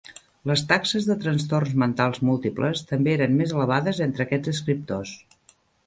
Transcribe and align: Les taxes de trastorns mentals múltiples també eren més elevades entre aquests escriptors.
Les 0.51 0.61
taxes 0.71 1.05
de 1.09 1.17
trastorns 1.25 1.75
mentals 1.85 2.23
múltiples 2.31 2.83
també 2.93 3.15
eren 3.21 3.39
més 3.43 3.57
elevades 3.59 4.05
entre 4.11 4.27
aquests 4.29 4.55
escriptors. 4.59 5.19